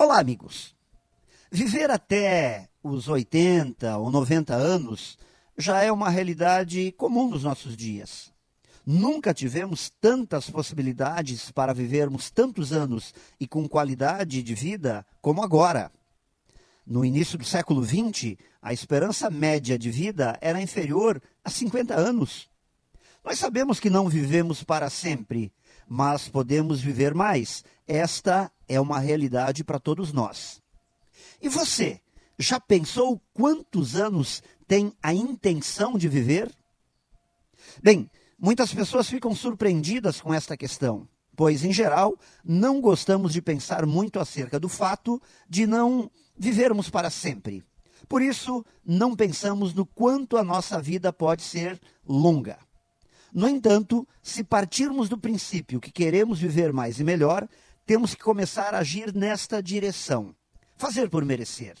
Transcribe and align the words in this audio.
Olá, 0.00 0.20
amigos. 0.20 0.76
Viver 1.50 1.90
até 1.90 2.68
os 2.84 3.08
80 3.08 3.98
ou 3.98 4.12
90 4.12 4.54
anos 4.54 5.18
já 5.56 5.82
é 5.82 5.90
uma 5.90 6.08
realidade 6.08 6.92
comum 6.92 7.28
nos 7.28 7.42
nossos 7.42 7.76
dias. 7.76 8.32
Nunca 8.86 9.34
tivemos 9.34 9.90
tantas 10.00 10.48
possibilidades 10.48 11.50
para 11.50 11.74
vivermos 11.74 12.30
tantos 12.30 12.72
anos 12.72 13.12
e 13.40 13.48
com 13.48 13.68
qualidade 13.68 14.40
de 14.40 14.54
vida 14.54 15.04
como 15.20 15.42
agora. 15.42 15.90
No 16.86 17.04
início 17.04 17.36
do 17.36 17.44
século 17.44 17.84
XX, 17.84 18.36
a 18.62 18.72
esperança 18.72 19.28
média 19.28 19.76
de 19.76 19.90
vida 19.90 20.38
era 20.40 20.62
inferior 20.62 21.20
a 21.44 21.50
50 21.50 21.96
anos. 21.96 22.48
Nós 23.24 23.36
sabemos 23.36 23.80
que 23.80 23.90
não 23.90 24.08
vivemos 24.08 24.62
para 24.62 24.88
sempre, 24.88 25.52
mas 25.88 26.28
podemos 26.28 26.80
viver 26.80 27.14
mais. 27.14 27.64
Esta 27.86 28.52
é 28.68 28.80
uma 28.80 28.98
realidade 28.98 29.64
para 29.64 29.78
todos 29.78 30.12
nós. 30.12 30.60
E 31.40 31.48
você, 31.48 32.00
já 32.38 32.60
pensou 32.60 33.20
quantos 33.32 33.96
anos 33.96 34.42
tem 34.66 34.92
a 35.02 35.14
intenção 35.14 35.96
de 35.96 36.08
viver? 36.08 36.54
Bem, 37.82 38.10
muitas 38.38 38.72
pessoas 38.72 39.08
ficam 39.08 39.34
surpreendidas 39.34 40.20
com 40.20 40.34
esta 40.34 40.56
questão, 40.56 41.08
pois, 41.34 41.64
em 41.64 41.72
geral, 41.72 42.18
não 42.44 42.80
gostamos 42.80 43.32
de 43.32 43.40
pensar 43.40 43.86
muito 43.86 44.20
acerca 44.20 44.60
do 44.60 44.68
fato 44.68 45.20
de 45.48 45.66
não 45.66 46.10
vivermos 46.36 46.90
para 46.90 47.10
sempre. 47.10 47.64
Por 48.08 48.22
isso, 48.22 48.64
não 48.84 49.16
pensamos 49.16 49.74
no 49.74 49.84
quanto 49.84 50.36
a 50.36 50.44
nossa 50.44 50.80
vida 50.80 51.12
pode 51.12 51.42
ser 51.42 51.80
longa. 52.06 52.58
No 53.32 53.48
entanto, 53.48 54.06
se 54.22 54.42
partirmos 54.42 55.08
do 55.08 55.18
princípio 55.18 55.80
que 55.80 55.90
queremos 55.90 56.38
viver 56.38 56.72
mais 56.72 56.98
e 56.98 57.04
melhor, 57.04 57.48
temos 57.84 58.14
que 58.14 58.22
começar 58.22 58.74
a 58.74 58.78
agir 58.78 59.14
nesta 59.14 59.62
direção. 59.62 60.34
Fazer 60.76 61.10
por 61.10 61.24
merecer. 61.24 61.76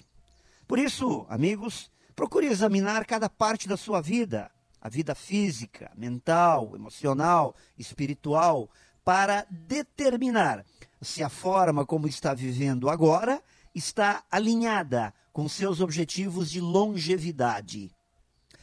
Por 0.66 0.78
isso, 0.78 1.26
amigos, 1.28 1.90
procure 2.14 2.46
examinar 2.46 3.06
cada 3.06 3.28
parte 3.28 3.68
da 3.68 3.76
sua 3.76 4.00
vida, 4.00 4.50
a 4.80 4.88
vida 4.88 5.14
física, 5.14 5.90
mental, 5.96 6.72
emocional, 6.74 7.54
espiritual, 7.78 8.68
para 9.04 9.46
determinar 9.50 10.64
se 11.00 11.22
a 11.22 11.28
forma 11.28 11.86
como 11.86 12.06
está 12.06 12.34
vivendo 12.34 12.90
agora 12.90 13.42
está 13.74 14.24
alinhada 14.30 15.14
com 15.32 15.48
seus 15.48 15.80
objetivos 15.80 16.50
de 16.50 16.60
longevidade. 16.60 17.90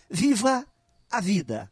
Viva 0.09 0.65
a 1.09 1.21
vida 1.21 1.71